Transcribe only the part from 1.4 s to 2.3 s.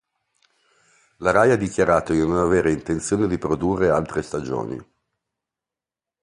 ha dichiarato di